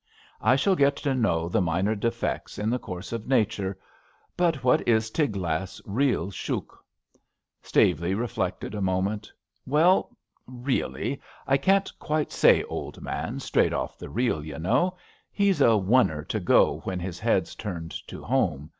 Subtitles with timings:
[0.41, 3.77] I shall get to know the minor defects in the course of nature;
[4.35, 6.83] but what is Tiglath's real shouk?''
[7.69, 9.25] Staveley reflected a moment.
[9.25, 9.31] *^
[9.67, 10.17] Well,
[10.47, 14.97] really, I can't quite say, old man, straight off the reel, y' know.
[15.31, 18.69] He's a oner to go when his head's turned to home.